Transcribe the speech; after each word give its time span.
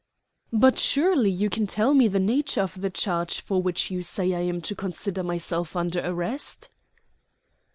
"But 0.51 0.79
surely 0.79 1.29
you 1.29 1.47
can 1.51 1.67
tell 1.67 1.93
me 1.93 2.07
the 2.07 2.17
nature 2.17 2.61
of 2.63 2.81
the 2.81 2.89
charge 2.89 3.39
for 3.39 3.61
which 3.61 3.91
you 3.91 4.01
say 4.01 4.33
I 4.33 4.39
am 4.39 4.59
to 4.61 4.73
consider 4.73 5.21
myself 5.21 5.75
under 5.75 5.99
arrest?" 5.99 6.69